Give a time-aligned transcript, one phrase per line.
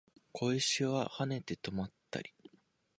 [0.31, 2.33] 小石は跳ねて止まったり